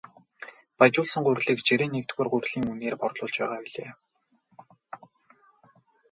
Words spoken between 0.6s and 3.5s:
Баяжуулсан гурилыг жирийн нэгдүгээр гурилын үнээр борлуулж